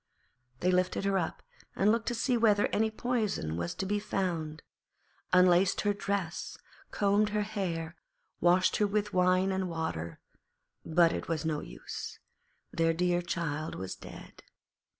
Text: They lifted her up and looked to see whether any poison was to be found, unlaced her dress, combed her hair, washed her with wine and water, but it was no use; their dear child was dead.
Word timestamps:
They 0.61 0.71
lifted 0.71 1.05
her 1.05 1.19
up 1.19 1.43
and 1.75 1.91
looked 1.91 2.07
to 2.07 2.15
see 2.15 2.35
whether 2.35 2.65
any 2.69 2.89
poison 2.89 3.55
was 3.55 3.75
to 3.75 3.85
be 3.85 3.99
found, 3.99 4.63
unlaced 5.31 5.81
her 5.81 5.93
dress, 5.93 6.57
combed 6.89 7.29
her 7.29 7.43
hair, 7.43 7.95
washed 8.39 8.77
her 8.77 8.87
with 8.87 9.13
wine 9.13 9.51
and 9.51 9.69
water, 9.69 10.19
but 10.83 11.13
it 11.13 11.27
was 11.27 11.45
no 11.45 11.59
use; 11.59 12.17
their 12.71 12.93
dear 12.95 13.21
child 13.21 13.75
was 13.75 13.95
dead. 13.95 14.41